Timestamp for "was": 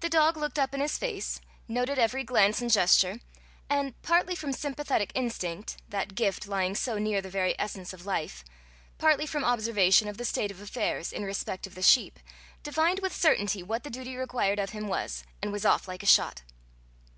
14.88-15.24, 15.52-15.66